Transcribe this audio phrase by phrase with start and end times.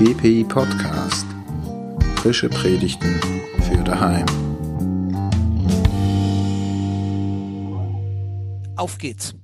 [0.00, 1.26] GPI Podcast.
[2.22, 3.20] Frische Predigten
[3.68, 4.24] für daheim.
[8.78, 9.34] Auf geht's.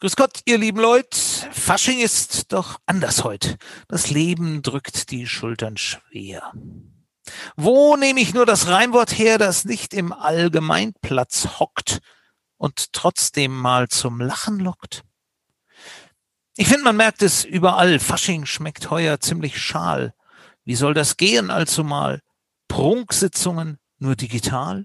[0.00, 1.16] Grüß Gott, ihr lieben Leute.
[1.50, 3.56] Fasching ist doch anders heute.
[3.88, 6.52] Das Leben drückt die Schultern schwer.
[7.56, 12.00] Wo nehme ich nur das Reimwort her, das nicht im Allgemeinplatz hockt
[12.58, 15.04] und trotzdem mal zum Lachen lockt?
[16.60, 17.98] Ich finde, man merkt es überall.
[17.98, 20.12] Fasching schmeckt heuer ziemlich schal.
[20.62, 22.20] Wie soll das gehen allzumal?
[22.68, 24.84] Prunksitzungen nur digital?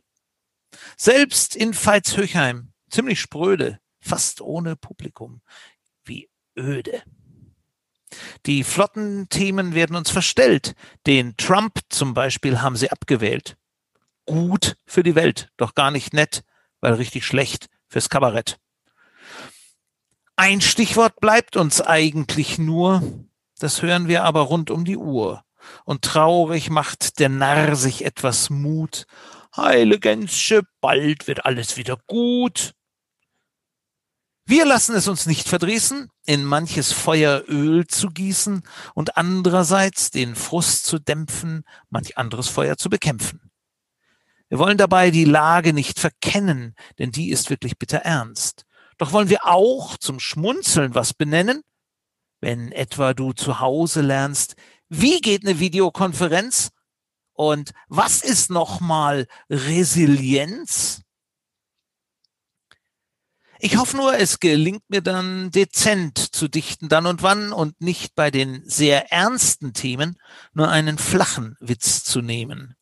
[0.96, 5.42] Selbst in Veitshöchheim, ziemlich spröde, fast ohne Publikum.
[6.06, 7.04] Wie öde.
[8.46, 10.76] Die flotten Themen werden uns verstellt.
[11.06, 13.58] Den Trump zum Beispiel haben sie abgewählt.
[14.26, 16.46] Gut für die Welt, doch gar nicht nett,
[16.80, 18.62] weil richtig schlecht fürs Kabarett.
[20.38, 23.02] Ein Stichwort bleibt uns eigentlich nur,
[23.60, 25.44] das hören wir aber rund um die Uhr.
[25.86, 29.06] Und traurig macht der Narr sich etwas Mut.
[29.56, 32.74] Heile Gänsche, bald wird alles wieder gut.
[34.46, 38.64] Wir lassen es uns nicht verdrießen, in manches Feuer Öl zu gießen
[38.94, 43.50] und andererseits den Frust zu dämpfen, manch anderes Feuer zu bekämpfen.
[44.50, 48.65] Wir wollen dabei die Lage nicht verkennen, denn die ist wirklich bitter ernst.
[48.98, 51.62] Doch wollen wir auch zum Schmunzeln was benennen?
[52.42, 54.56] Wenn etwa du zu Hause lernst,
[54.90, 56.70] wie geht eine Videokonferenz?
[57.34, 61.02] Und was ist nochmal Resilienz?
[63.60, 68.14] Ich hoffe nur, es gelingt mir dann dezent zu dichten dann und wann und nicht
[68.16, 70.18] bei den sehr ernsten Themen
[70.54, 72.76] nur einen flachen Witz zu nehmen.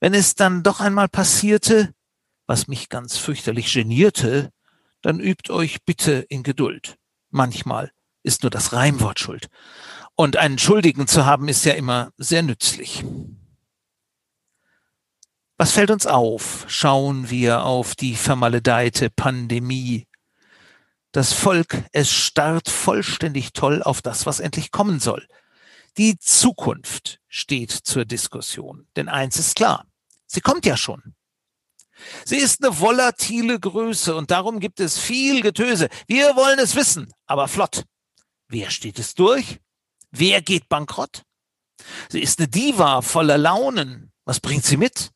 [0.00, 1.94] Wenn es dann doch einmal passierte,
[2.46, 4.50] was mich ganz fürchterlich genierte,
[5.04, 6.96] dann übt euch bitte in Geduld.
[7.30, 9.48] Manchmal ist nur das Reimwort schuld.
[10.14, 13.04] Und einen Schuldigen zu haben, ist ja immer sehr nützlich.
[15.58, 16.64] Was fällt uns auf?
[16.68, 20.08] Schauen wir auf die vermaledeite Pandemie.
[21.12, 25.28] Das Volk, es starrt vollständig toll auf das, was endlich kommen soll.
[25.98, 28.88] Die Zukunft steht zur Diskussion.
[28.96, 29.86] Denn eins ist klar,
[30.26, 31.14] sie kommt ja schon.
[32.24, 35.88] Sie ist eine volatile Größe und darum gibt es viel Getöse.
[36.06, 37.84] Wir wollen es wissen, aber flott.
[38.48, 39.60] Wer steht es durch?
[40.10, 41.22] Wer geht bankrott?
[42.08, 44.12] Sie ist eine Diva voller Launen.
[44.24, 45.10] Was bringt sie mit?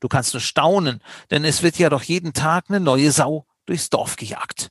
[0.00, 3.90] Du kannst nur staunen, denn es wird ja doch jeden Tag eine neue Sau durchs
[3.90, 4.68] Dorf gejagt.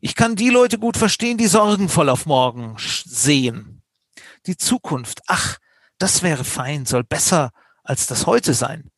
[0.00, 3.82] Ich kann die Leute gut verstehen, die sorgenvoll auf morgen sehen.
[4.46, 5.58] Die Zukunft, ach,
[5.98, 7.50] das wäre fein, soll besser
[7.82, 8.90] als das heute sein.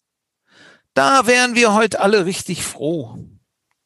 [0.99, 3.25] Da wären wir heute alle richtig froh,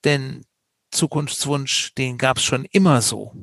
[0.03, 0.47] denn
[0.93, 3.35] Zukunftswunsch, den gab's schon immer so.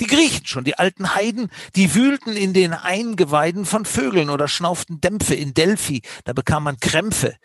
[0.00, 5.00] Die Griechen schon, die alten Heiden, die wühlten in den Eingeweiden von Vögeln oder schnauften
[5.00, 7.36] Dämpfe in Delphi, da bekam man Krämpfe.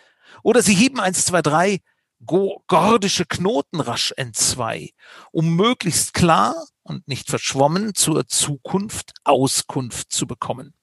[0.42, 1.82] Oder sie hieben eins, zwei, drei
[2.26, 4.94] gordische Knoten rasch entzwei,
[5.32, 10.74] um möglichst klar und nicht verschwommen zur Zukunft Auskunft zu bekommen.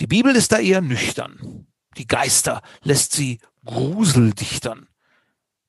[0.00, 1.66] Die Bibel ist da eher nüchtern.
[1.96, 4.88] Die Geister lässt sie gruseldichtern.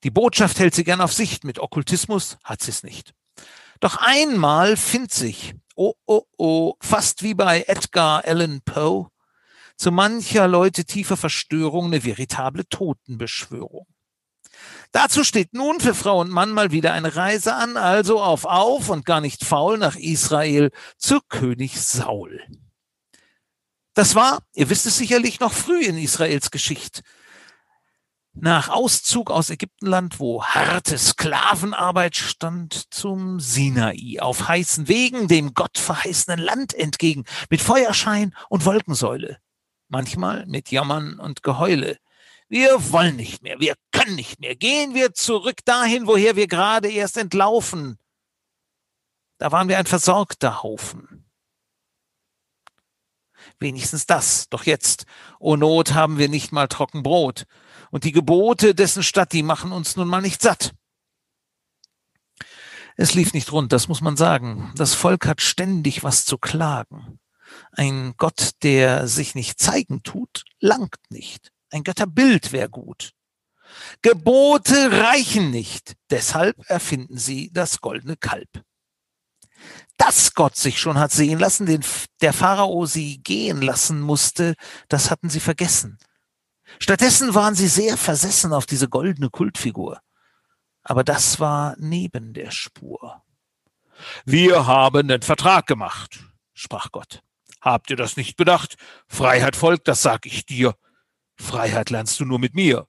[0.03, 3.13] Die Botschaft hält sie gern auf Sicht, mit Okkultismus hat sie es nicht.
[3.79, 9.07] Doch einmal findet sich, oh, oh, oh, fast wie bei Edgar Allan Poe,
[9.77, 13.87] zu mancher Leute tiefer Verstörung eine veritable Totenbeschwörung.
[14.91, 18.89] Dazu steht nun für Frau und Mann mal wieder eine Reise an, also auf auf
[18.89, 22.41] und gar nicht faul nach Israel zu König Saul.
[23.99, 27.01] Das war, ihr wisst es sicherlich, noch früh in Israels Geschichte.
[28.31, 35.77] Nach Auszug aus Ägyptenland, wo harte Sklavenarbeit stand, zum Sinai, auf heißen Wegen, dem Gott
[35.77, 39.39] verheißenen Land entgegen, mit Feuerschein und Wolkensäule.
[39.89, 41.97] Manchmal mit Jammern und Geheule.
[42.47, 44.55] Wir wollen nicht mehr, wir können nicht mehr.
[44.55, 47.99] Gehen wir zurück dahin, woher wir gerade erst entlaufen.
[49.39, 51.18] Da waren wir ein versorgter Haufen.
[53.59, 54.47] Wenigstens das.
[54.49, 55.05] Doch jetzt,
[55.39, 57.45] o oh Not, haben wir nicht mal trocken Brot.
[57.91, 60.73] Und die Gebote dessen Stadt, die machen uns nun mal nicht satt.
[62.95, 64.73] Es lief nicht rund, das muss man sagen.
[64.75, 67.19] Das Volk hat ständig was zu klagen.
[67.71, 71.51] Ein Gott, der sich nicht zeigen tut, langt nicht.
[71.71, 73.13] Ein Götterbild wäre gut.
[74.01, 78.49] Gebote reichen nicht, deshalb erfinden sie das goldene Kalb
[79.97, 81.83] dass Gott sich schon hat sehen lassen, den
[82.21, 84.55] der Pharao sie gehen lassen musste,
[84.87, 85.97] das hatten sie vergessen.
[86.79, 89.99] Stattdessen waren sie sehr versessen auf diese goldene Kultfigur.
[90.83, 93.21] Aber das war neben der Spur.
[94.25, 96.19] Wir haben den Vertrag gemacht,
[96.53, 97.21] sprach Gott.
[97.59, 98.77] Habt ihr das nicht bedacht?
[99.07, 100.75] Freiheit folgt, das sag ich dir.
[101.35, 102.87] Freiheit lernst du nur mit mir.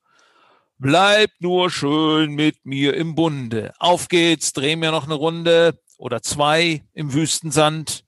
[0.79, 3.75] Bleib nur schön mit mir im Bunde.
[3.79, 8.05] Auf geht's, dreh mir noch eine Runde oder zwei im Wüstensand.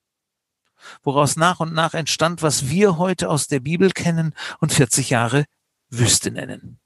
[1.03, 5.45] Woraus nach und nach entstand, was wir heute aus der Bibel kennen und 40 Jahre
[5.91, 6.81] Wüste nennen.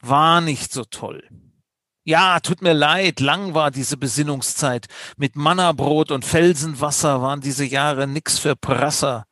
[0.00, 1.26] War nicht so toll.
[2.04, 4.88] Ja, tut mir leid, lang war diese Besinnungszeit.
[5.16, 9.26] Mit Mannabrot und Felsenwasser waren diese Jahre nix für Prasser.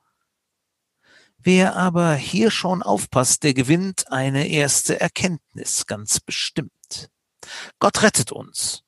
[1.38, 7.10] Wer aber hier schon aufpasst, der gewinnt eine erste Erkenntnis, ganz bestimmt.
[7.78, 8.84] Gott rettet uns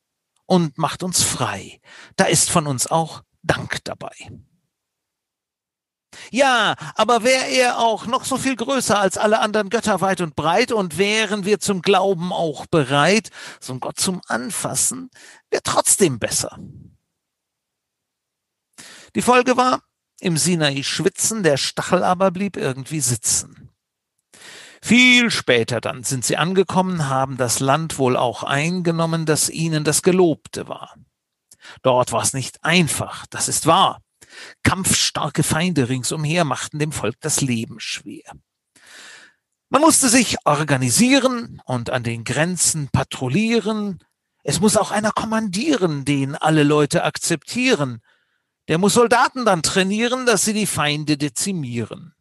[0.51, 1.81] und macht uns frei.
[2.17, 4.33] Da ist von uns auch Dank dabei.
[6.33, 10.35] Ja, aber wäre er auch noch so viel größer als alle anderen Götter weit und
[10.35, 13.31] breit und wären wir zum Glauben auch bereit,
[13.61, 15.11] so ein Gott zum Anfassen,
[15.51, 16.59] wäre trotzdem besser.
[19.15, 19.85] Die Folge war,
[20.19, 23.70] im Sinai schwitzen, der Stachel aber blieb irgendwie sitzen.
[24.83, 30.03] Viel später dann sind sie angekommen, haben das Land wohl auch eingenommen, das ihnen das
[30.03, 30.95] Gelobte war.
[31.83, 34.01] Dort war es nicht einfach, das ist wahr.
[34.63, 38.33] Kampfstarke Feinde ringsumher machten dem Volk das Leben schwer.
[39.69, 44.01] Man musste sich organisieren und an den Grenzen patrouillieren.
[44.43, 48.01] Es muss auch einer kommandieren, den alle Leute akzeptieren.
[48.69, 52.15] Der muss Soldaten dann trainieren, dass sie die Feinde dezimieren.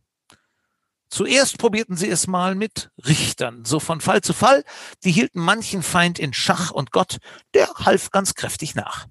[1.09, 4.63] Zuerst probierten sie es mal mit Richtern, so von Fall zu Fall.
[5.03, 7.17] Die hielten manchen Feind in Schach und Gott,
[7.53, 9.07] der half ganz kräftig nach.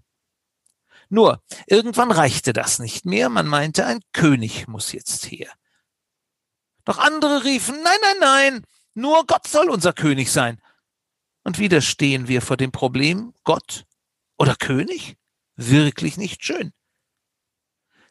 [1.09, 3.29] Nur, irgendwann reichte das nicht mehr.
[3.29, 5.51] Man meinte, ein König muss jetzt her.
[6.85, 10.61] Doch andere riefen, nein, nein, nein, nur Gott soll unser König sein.
[11.45, 13.85] Und wieder stehen wir vor dem Problem, Gott
[14.39, 15.17] oder König?
[15.57, 16.73] Wirklich nicht schön.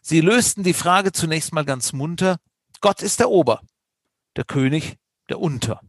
[0.02, 2.38] Sie lösten die Frage zunächst mal ganz munter.
[2.80, 3.62] Gott ist der Ober,
[4.38, 4.98] der König
[5.30, 5.82] der Unter.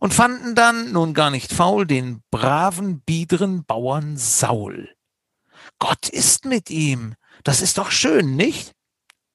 [0.00, 4.94] Und fanden dann, nun gar nicht faul, den braven, biederen Bauern Saul.
[5.78, 7.14] Gott ist mit ihm.
[7.44, 8.72] Das ist doch schön, nicht?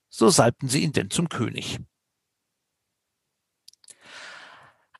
[0.09, 1.79] So salbten sie ihn denn zum König.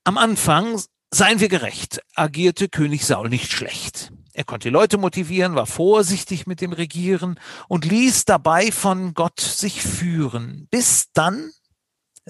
[0.04, 0.82] Am Anfang,
[1.12, 4.12] seien wir gerecht, agierte König Saul nicht schlecht.
[4.34, 9.42] Er konnte die Leute motivieren, war vorsichtig mit dem Regieren und ließ dabei von Gott
[9.42, 10.68] sich führen.
[10.72, 11.52] Bis dann,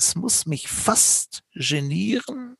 [0.01, 2.57] es muss mich fast genieren,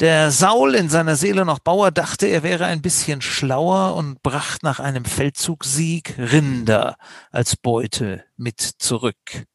[0.00, 4.64] der Saul in seiner Seele noch Bauer dachte, er wäre ein bisschen schlauer und bracht
[4.64, 6.96] nach einem Feldzugsieg Rinder
[7.30, 9.46] als Beute mit zurück.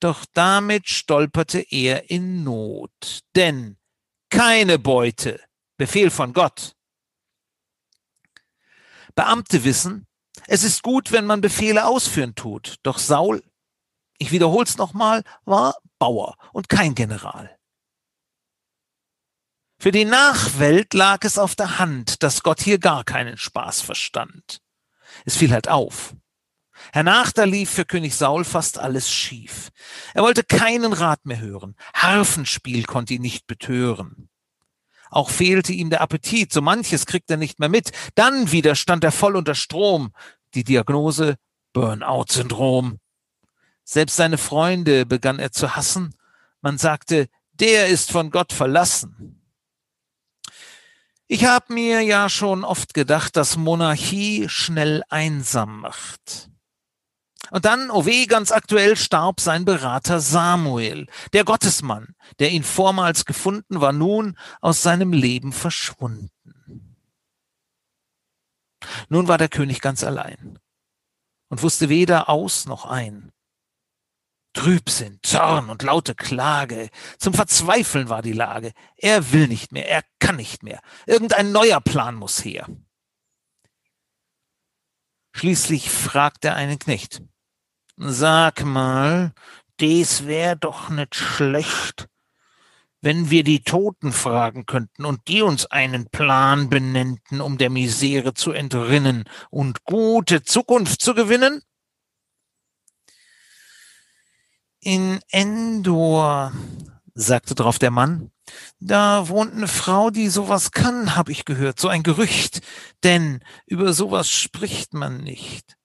[0.00, 3.78] Doch damit stolperte er in Not, denn
[4.28, 5.40] keine Beute,
[5.78, 6.74] Befehl von Gott.
[9.14, 10.06] Beamte wissen,
[10.46, 13.42] es ist gut, wenn man Befehle ausführen tut, doch Saul,
[14.18, 17.56] ich wiederhol's nochmal, war Bauer und kein General.
[19.80, 24.60] Für die Nachwelt lag es auf der Hand, dass Gott hier gar keinen Spaß verstand.
[25.24, 26.14] Es fiel halt auf.
[26.92, 29.70] Hernach da lief für König Saul fast alles schief.
[30.14, 31.76] Er wollte keinen Rat mehr hören.
[31.94, 34.28] Harfenspiel konnte ihn nicht betören.
[35.10, 37.92] Auch fehlte ihm der Appetit, so manches kriegt er nicht mehr mit.
[38.14, 40.12] Dann wieder stand er voll unter Strom.
[40.54, 41.36] Die Diagnose
[41.72, 42.98] Burnout-Syndrom.
[43.90, 46.14] Selbst seine Freunde begann er zu hassen.
[46.60, 49.40] Man sagte, der ist von Gott verlassen.
[51.26, 56.50] Ich habe mir ja schon oft gedacht, dass Monarchie schnell einsam macht.
[57.50, 63.24] Und dann, oh weh, ganz aktuell starb sein Berater Samuel, der Gottesmann, der ihn vormals
[63.24, 66.98] gefunden, war nun aus seinem Leben verschwunden.
[69.08, 70.58] Nun war der König ganz allein
[71.48, 73.32] und wusste weder aus noch ein.
[74.58, 76.90] Trübsinn, Zorn und laute Klage.
[77.18, 78.72] Zum Verzweifeln war die Lage.
[78.96, 80.80] Er will nicht mehr, er kann nicht mehr.
[81.06, 82.66] Irgendein neuer Plan muss her.
[85.32, 87.22] Schließlich fragt er einen Knecht.
[87.98, 89.32] Sag mal,
[89.80, 92.08] des wär doch nicht schlecht,
[93.00, 98.34] wenn wir die Toten fragen könnten und die uns einen Plan benennten, um der Misere
[98.34, 101.62] zu entrinnen und gute Zukunft zu gewinnen?
[104.80, 106.52] In Endor,
[107.14, 108.30] sagte drauf der Mann.
[108.80, 112.60] Da wohnt eine Frau, die sowas kann, hab ich gehört, so ein Gerücht.
[113.02, 115.76] Denn über sowas spricht man nicht.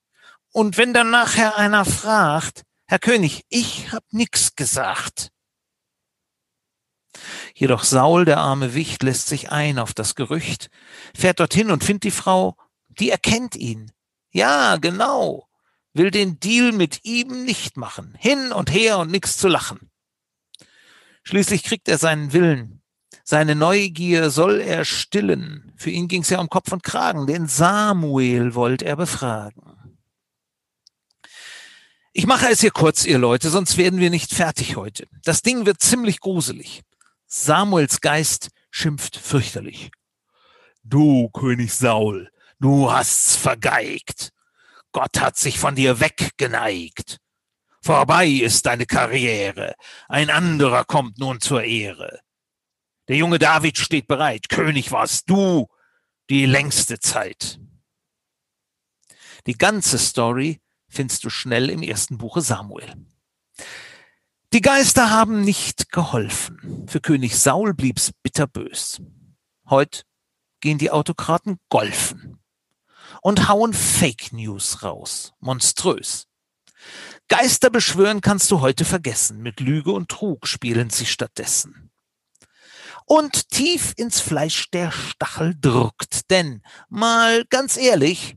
[0.52, 5.32] Und wenn dann nachher einer fragt, Herr König, ich hab nix gesagt.
[7.56, 10.70] Jedoch Saul, der arme Wicht, lässt sich ein auf das Gerücht,
[11.16, 12.56] fährt dorthin und findet die Frau,
[12.88, 13.92] die erkennt ihn.
[14.32, 15.48] Ja, genau,
[15.94, 18.16] will den Deal mit ihm nicht machen.
[18.18, 19.90] Hin und her und nix zu lachen.
[21.24, 22.82] Schließlich kriegt er seinen Willen.
[23.24, 25.74] Seine Neugier soll er stillen.
[25.78, 27.26] Für ihn ging's ja um Kopf und Kragen.
[27.26, 29.98] Den Samuel wollte er befragen.
[32.12, 35.08] Ich mache es hier kurz, ihr Leute, sonst werden wir nicht fertig heute.
[35.24, 36.84] Das Ding wird ziemlich gruselig.
[37.26, 39.90] Samuels Geist schimpft fürchterlich.
[40.84, 44.32] Du, König Saul, du hast's vergeigt.
[44.94, 47.20] Gott hat sich von dir weggeneigt.
[47.82, 49.76] Vorbei ist deine Karriere.
[50.08, 52.22] Ein anderer kommt nun zur Ehre.
[53.10, 54.48] Der junge David steht bereit.
[54.48, 55.68] König warst du
[56.30, 57.60] die längste Zeit.
[59.48, 62.94] Die ganze Story findest du schnell im ersten Buche Samuel.
[64.54, 66.86] Die Geister haben nicht geholfen.
[66.88, 69.02] Für König Saul blieb's bitterbös.
[69.70, 70.06] Heut
[70.62, 72.43] gehen die Autokraten golfen
[73.24, 75.34] und hauen Fake News raus.
[75.40, 76.28] Monströs.
[77.30, 79.42] Geister beschwören kannst du heute vergessen.
[79.42, 81.90] Mit Lüge und Trug spielen sie stattdessen.
[83.06, 86.30] Und tief ins Fleisch der Stachel drückt.
[86.30, 88.36] Denn, mal ganz ehrlich,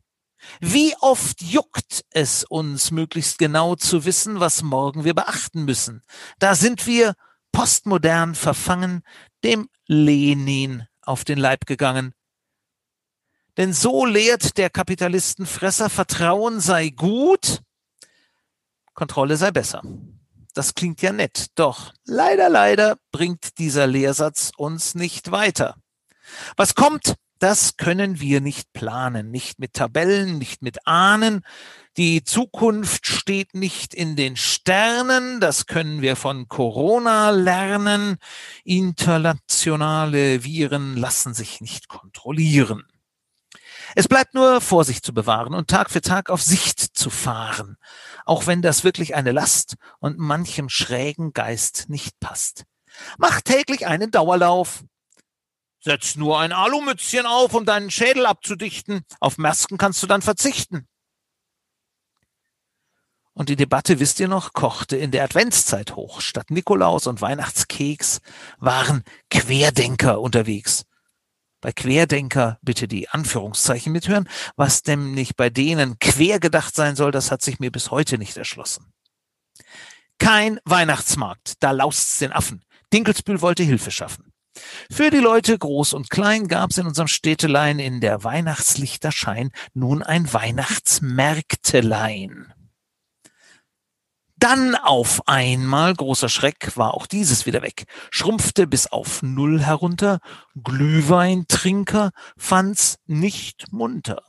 [0.61, 6.03] wie oft juckt es uns, möglichst genau zu wissen, was morgen wir beachten müssen?
[6.39, 7.15] Da sind wir
[7.51, 9.03] postmodern verfangen,
[9.43, 12.15] dem Lenin auf den Leib gegangen.
[13.57, 17.63] Denn so lehrt der Kapitalistenfresser, Vertrauen sei gut,
[18.95, 19.83] Kontrolle sei besser.
[20.55, 25.77] Das klingt ja nett, doch leider, leider bringt dieser Lehrsatz uns nicht weiter.
[26.57, 31.43] Was kommt, das können wir nicht planen, nicht mit Tabellen, nicht mit Ahnen.
[31.99, 38.17] Die Zukunft steht nicht in den Sternen, das können wir von Corona lernen.
[38.65, 42.85] Internationale Viren lassen sich nicht kontrollieren.
[43.99, 47.79] Es bleibt nur Vorsicht zu bewahren und Tag für Tag auf Sicht zu fahren,
[48.27, 52.65] auch wenn das wirklich eine Last und manchem schrägen Geist nicht passt.
[53.17, 54.85] Mach täglich einen Dauerlauf,
[55.81, 59.01] Setz nur ein Alumützchen auf, um deinen Schädel abzudichten.
[59.19, 60.87] Auf Masken kannst du dann verzichten.
[63.33, 66.21] Und die Debatte, wisst ihr noch, kochte in der Adventszeit hoch.
[66.21, 68.21] Statt Nikolaus und Weihnachtskeks
[68.59, 70.85] waren Querdenker unterwegs.
[71.61, 74.29] Bei Querdenker bitte die Anführungszeichen mithören.
[74.57, 78.37] Was nicht bei denen quer gedacht sein soll, das hat sich mir bis heute nicht
[78.37, 78.93] erschlossen.
[80.19, 82.63] Kein Weihnachtsmarkt, da laust's den Affen.
[82.93, 84.33] Dinkelsbühl wollte Hilfe schaffen.
[84.91, 90.03] Für die Leute groß und klein gab es in unserem Städtelein in der Weihnachtslichterschein nun
[90.03, 92.55] ein Weihnachtsmärktelein.
[94.49, 100.21] Dann auf einmal, großer Schreck, war auch dieses wieder weg, schrumpfte bis auf Null herunter,
[100.63, 104.23] Glühweintrinker fand's nicht munter.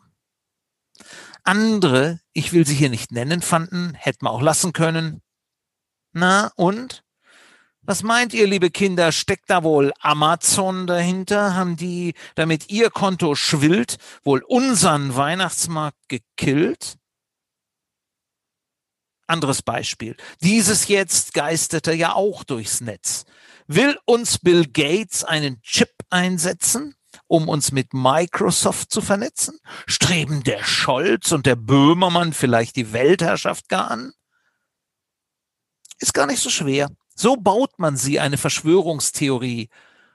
[1.44, 5.22] Andere, ich will sie hier nicht nennen, fanden, hätten wir auch lassen können.
[6.14, 7.04] Na und?
[7.84, 11.54] Was meint ihr, liebe Kinder, steckt da wohl Amazon dahinter?
[11.54, 16.98] Haben die, damit ihr Konto schwillt, wohl unseren Weihnachtsmarkt gekillt?
[19.28, 20.16] Anderes Beispiel.
[20.42, 23.26] Dieses jetzt geisterte ja auch durchs Netz.
[23.68, 26.96] Will uns Bill Gates einen Chip einsetzen,
[27.28, 29.60] um uns mit Microsoft zu vernetzen?
[29.86, 34.14] Streben der Scholz und der Böhmermann vielleicht die Weltherrschaft gar an?
[36.00, 36.90] Ist gar nicht so schwer.
[37.16, 39.70] So baut man sie, eine Verschwörungstheorie.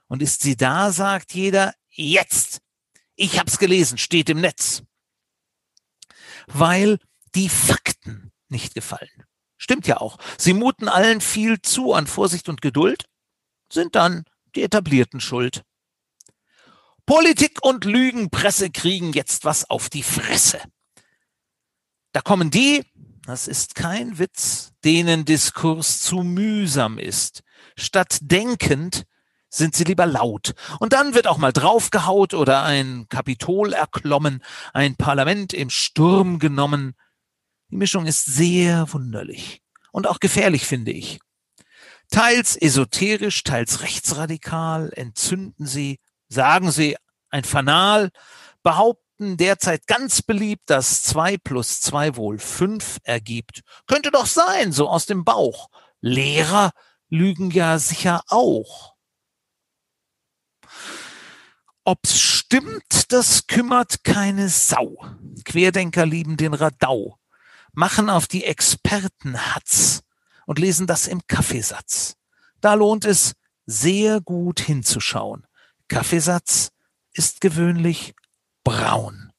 [0.07, 2.61] Und ist sie da, sagt jeder, jetzt.
[3.17, 4.83] Ich hab's gelesen, steht im Netz.
[6.47, 6.99] Weil
[7.35, 9.25] die Fakten nicht gefallen.
[9.57, 10.19] Stimmt ja auch.
[10.39, 13.07] Sie muten allen viel zu an Vorsicht und Geduld,
[13.73, 15.63] sind dann die Etablierten schuld.
[17.07, 20.61] Politik und Lügenpresse kriegen jetzt was auf die Fresse.
[22.13, 22.85] Da kommen die,
[23.27, 27.43] das ist kein Witz, denen Diskurs zu mühsam ist.
[27.77, 29.05] Statt denkend
[29.49, 30.55] sind sie lieber laut.
[30.81, 34.43] Und dann wird auch mal draufgehaut oder ein Kapitol erklommen,
[34.73, 36.95] ein Parlament im Sturm genommen.
[37.73, 39.63] Die Mischung ist sehr wunderlich
[39.93, 41.21] und auch gefährlich, finde ich.
[42.11, 45.99] Teils esoterisch, teils rechtsradikal entzünden sie,
[46.29, 46.99] sagen sie
[47.31, 48.11] ein Fanal,
[48.63, 53.63] behaupten, derzeit ganz beliebt, dass zwei plus zwei wohl fünf ergibt.
[53.87, 55.71] Könnte doch sein, so aus dem Bauch.
[56.03, 56.73] Lehrer
[57.09, 58.97] lügen ja sicher auch.
[61.85, 64.99] Ob's stimmt, das kümmert keine Sau.
[65.47, 67.19] Querdenker lieben den Radau,
[67.73, 70.03] machen auf die Experten Hatz
[70.47, 72.17] und lesen das im Kaffeesatz.
[72.61, 73.35] Da lohnt es,
[73.67, 75.47] sehr gut hinzuschauen.
[75.89, 76.71] Kaffeesatz
[77.13, 78.15] ist gewöhnlich
[78.65, 79.33] braun.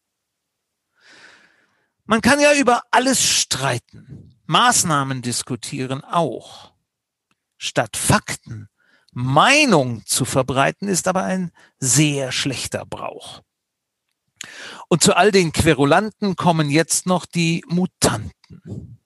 [2.06, 6.74] Man kann ja über alles streiten, Maßnahmen diskutieren auch.
[7.58, 8.68] Statt Fakten
[9.14, 13.42] Meinung zu verbreiten, ist aber ein sehr schlechter Brauch.
[14.88, 19.00] Und zu all den Querulanten kommen jetzt noch die Mutanten.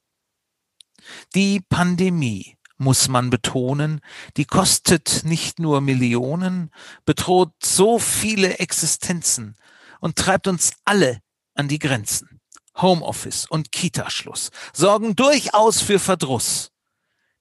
[1.36, 4.02] Die Pandemie, muss man betonen,
[4.38, 6.72] die kostet nicht nur Millionen,
[7.06, 9.56] bedroht so viele Existenzen
[10.00, 11.22] und treibt uns alle
[11.56, 12.40] an die Grenzen.
[12.76, 16.72] Homeoffice und Kitaschluss sorgen durchaus für Verdruss.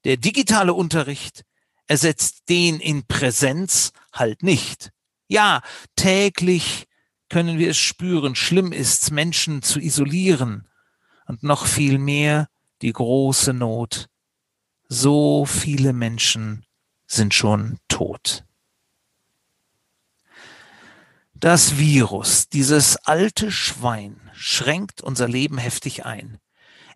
[0.05, 1.45] Der digitale Unterricht
[1.87, 4.91] ersetzt den in Präsenz halt nicht.
[5.29, 5.61] Ja,
[5.97, 6.86] täglich
[7.28, 10.68] können wir es spüren, schlimm ist's, Menschen zu isolieren
[11.26, 12.49] und noch viel mehr
[12.83, 14.09] die große Not.
[14.88, 16.64] So viele Menschen
[17.06, 18.45] sind schon tot.
[21.35, 26.38] Das Virus, dieses alte Schwein, schränkt unser Leben heftig ein.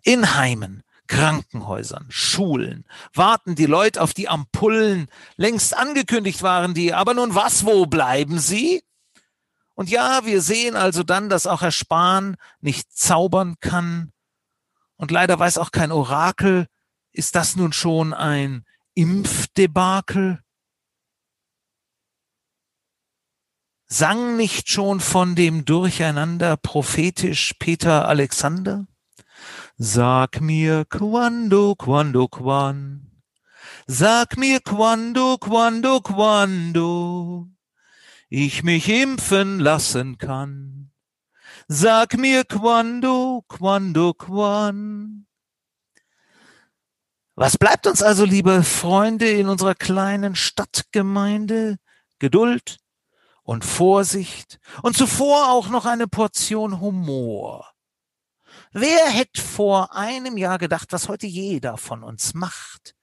[0.03, 5.09] In Heimen, Krankenhäusern, Schulen warten die Leute auf die Ampullen.
[5.35, 8.81] Längst angekündigt waren die, aber nun was, wo bleiben sie?
[9.73, 14.11] Und ja, wir sehen also dann, dass auch Herr Spahn nicht zaubern kann.
[14.97, 16.67] Und leider weiß auch kein Orakel,
[17.11, 20.41] ist das nun schon ein Impfdebakel?
[23.87, 28.85] Sang nicht schon von dem Durcheinander prophetisch Peter Alexander?
[29.77, 33.21] Sag mir quando, quando, quan.
[33.87, 37.50] Sag mir quando, quando, quando
[38.31, 40.89] ich mich impfen lassen kann.
[41.67, 45.27] Sag mir quando, quando, quan.
[47.35, 51.77] Was bleibt uns also, liebe Freunde, in unserer kleinen Stadtgemeinde?
[52.19, 52.77] Geduld,
[53.43, 57.73] und Vorsicht und zuvor auch noch eine Portion Humor.
[58.71, 62.95] Wer hätte vor einem Jahr gedacht, was heute jeder von uns macht?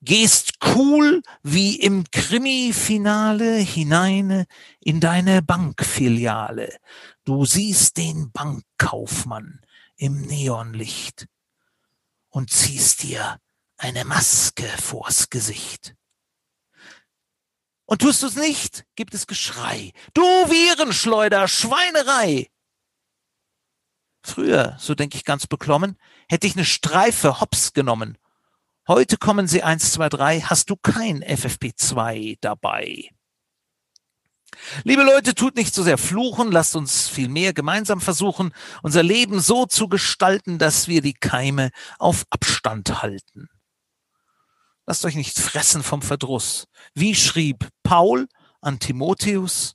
[0.00, 4.46] Gehst cool wie im Krimi-Finale hinein
[4.80, 6.76] in deine Bankfiliale.
[7.24, 9.60] Du siehst den Bankkaufmann
[9.96, 11.26] im Neonlicht
[12.28, 13.40] und ziehst dir
[13.76, 15.96] eine Maske vors Gesicht.
[17.86, 19.92] Und tust du's nicht, gibt es Geschrei.
[20.12, 22.50] Du Virenschleuder, Schweinerei!
[24.22, 25.96] Früher, so denke ich ganz beklommen,
[26.28, 28.18] hätte ich eine Streife hops genommen.
[28.88, 33.10] Heute kommen sie eins, zwei, drei, hast du kein FFP2 dabei.
[34.82, 39.40] Liebe Leute, tut nicht so sehr fluchen, lasst uns viel mehr gemeinsam versuchen, unser Leben
[39.40, 43.48] so zu gestalten, dass wir die Keime auf Abstand halten.
[44.86, 46.66] Lasst euch nicht fressen vom Verdruss.
[46.94, 48.26] Wie schrieb Paul
[48.62, 49.74] an Timotheus,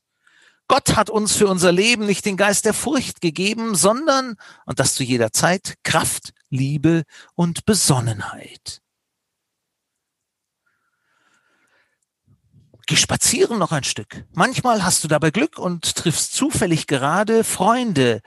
[0.68, 4.96] Gott hat uns für unser Leben nicht den Geist der Furcht gegeben, sondern, und das
[4.96, 7.04] zu jeder Zeit, Kraft, Liebe
[7.36, 8.83] und Besonnenheit.
[12.86, 14.26] Geh spazieren noch ein Stück.
[14.34, 18.22] Manchmal hast du dabei Glück und triffst zufällig gerade Freunde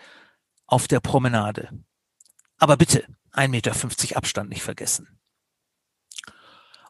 [0.66, 1.70] auf der Promenade.
[2.58, 5.08] Aber bitte, 1,50 Meter Abstand nicht vergessen.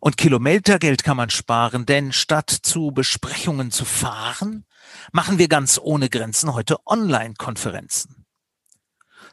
[0.00, 4.64] Und Kilometergeld kann man sparen, denn statt zu Besprechungen zu fahren,
[5.10, 8.26] machen wir ganz ohne Grenzen heute Online-Konferenzen.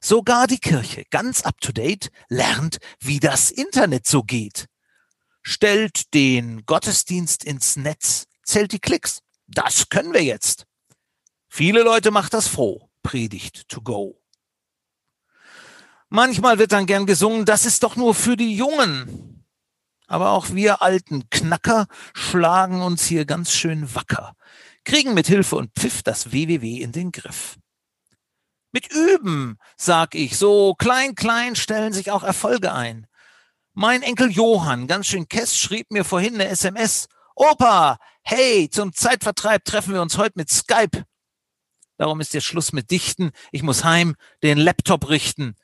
[0.01, 4.67] Sogar die Kirche, ganz up-to-date, lernt, wie das Internet so geht.
[5.43, 9.19] Stellt den Gottesdienst ins Netz, zählt die Klicks.
[9.47, 10.65] Das können wir jetzt.
[11.49, 12.89] Viele Leute macht das froh.
[13.03, 14.19] Predigt to go.
[16.09, 19.45] Manchmal wird dann gern gesungen, das ist doch nur für die Jungen.
[20.07, 24.35] Aber auch wir alten Knacker schlagen uns hier ganz schön wacker,
[24.83, 27.57] kriegen mit Hilfe und Pfiff das WWW in den Griff.
[28.71, 33.07] Mit Üben, sag ich, so klein, klein stellen sich auch Erfolge ein.
[33.75, 37.07] Mein Enkel Johann, ganz schön kess, schrieb mir vorhin eine SMS.
[37.35, 41.05] Opa, hey, zum Zeitvertreib treffen wir uns heute mit Skype.
[41.97, 43.31] Darum ist jetzt Schluss mit Dichten.
[43.51, 45.55] Ich muss heim, den Laptop richten.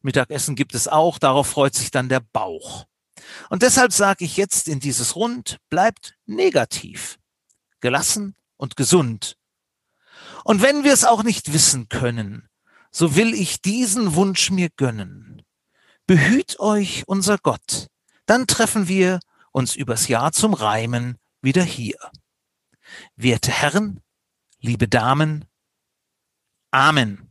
[0.00, 2.86] Mittagessen gibt es auch, darauf freut sich dann der Bauch.
[3.50, 7.18] Und deshalb sage ich jetzt in dieses Rund, bleibt negativ,
[7.80, 9.36] gelassen und gesund.
[10.44, 12.48] Und wenn wir es auch nicht wissen können,
[12.90, 15.45] so will ich diesen Wunsch mir gönnen.
[16.06, 17.88] Behüt euch unser Gott,
[18.26, 19.18] dann treffen wir
[19.50, 21.98] uns übers Jahr zum Reimen wieder hier.
[23.16, 24.00] Werte Herren,
[24.60, 25.46] liebe Damen,
[26.70, 27.25] Amen.